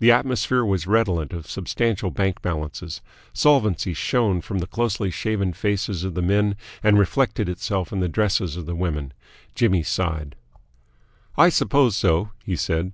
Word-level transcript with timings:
The 0.00 0.12
atmosphere 0.12 0.66
was 0.66 0.86
redolent 0.86 1.32
of 1.32 1.46
substantial 1.50 2.10
bank 2.10 2.42
balances. 2.42 3.00
Solvency 3.32 3.94
shone 3.94 4.42
from 4.42 4.58
the 4.58 4.66
closely 4.66 5.10
shaven 5.10 5.54
faces 5.54 6.04
of 6.04 6.12
the 6.12 6.20
men 6.20 6.56
and 6.82 6.98
reflected 6.98 7.48
itself 7.48 7.90
in 7.90 8.00
the 8.00 8.06
dresses 8.10 8.58
of 8.58 8.66
the 8.66 8.74
women. 8.76 9.14
Jimmy 9.54 9.82
sighed. 9.82 10.36
"I 11.38 11.48
suppose 11.48 11.96
so," 11.96 12.32
he 12.44 12.54
said. 12.54 12.92